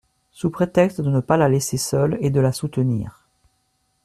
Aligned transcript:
sous 0.31 0.49
prétexte 0.49 0.99
de 0.99 1.11
ne 1.11 1.19
pas 1.19 1.37
la 1.37 1.47
laisser 1.47 1.77
seule 1.77 2.17
et 2.21 2.31
de 2.31 2.39
la 2.39 2.51
soutenir. 2.53 3.27